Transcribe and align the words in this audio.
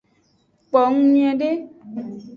Kpo 0.67 0.79
nyuiede. 1.11 1.49